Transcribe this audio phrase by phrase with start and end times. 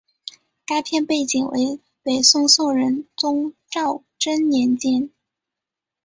[0.65, 5.11] 该片背景为北宋宋仁宗赵祯年间。